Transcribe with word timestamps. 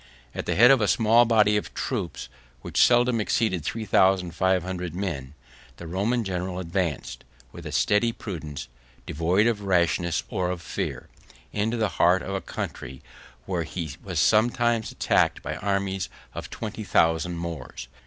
At 0.33 0.47
the 0.47 0.55
head 0.55 0.71
of 0.71 0.81
a 0.81 0.87
small 0.87 1.25
body 1.25 1.57
of 1.57 1.75
troops, 1.75 2.27
which 2.63 2.81
seldom 2.83 3.21
exceeded 3.21 3.63
three 3.63 3.85
thousand 3.85 4.31
five 4.33 4.63
hundred 4.63 4.95
men, 4.95 5.35
the 5.77 5.85
Roman 5.85 6.23
general 6.23 6.57
advanced, 6.57 7.23
with 7.51 7.67
a 7.67 7.71
steady 7.71 8.11
prudence, 8.11 8.67
devoid 9.05 9.45
of 9.45 9.61
rashness 9.61 10.23
or 10.27 10.49
of 10.49 10.59
fear, 10.63 11.07
into 11.53 11.77
the 11.77 11.87
heart 11.99 12.23
of 12.23 12.33
a 12.33 12.41
country, 12.41 13.03
where 13.45 13.61
he 13.61 13.93
was 14.03 14.19
sometimes 14.19 14.91
attacked 14.91 15.43
by 15.43 15.55
armies 15.57 16.09
of 16.33 16.49
twenty 16.49 16.83
thousand 16.83 17.37
Moors. 17.37 17.87